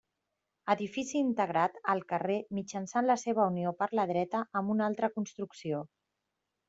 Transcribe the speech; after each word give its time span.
Edifici 0.73 1.19
integrat 1.25 1.75
al 1.93 2.01
carrer 2.13 2.37
mitjançant 2.59 3.09
la 3.11 3.17
seva 3.25 3.45
unió 3.53 3.75
per 3.83 3.89
la 4.01 4.07
dreta 4.13 4.43
amb 4.63 4.75
una 4.77 4.87
altra 4.93 5.11
construcció. 5.19 5.85